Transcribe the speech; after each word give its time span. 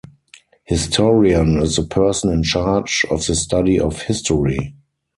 Historian 0.63 1.57
is 1.59 1.75
the 1.75 1.83
person 1.83 2.31
in 2.31 2.41
charge 2.41 3.05
of 3.11 3.23
the 3.27 3.35
study 3.35 3.79
of 3.79 4.01
history. 4.01 4.73